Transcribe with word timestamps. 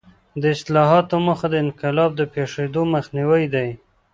د 0.41 0.43
اصلاحاتو 0.55 1.15
موخه 1.25 1.47
د 1.51 1.55
انقلاب 1.65 2.11
د 2.15 2.21
پېښېدو 2.33 2.81
مخنیوی 2.95 3.43
دی. 3.53 3.69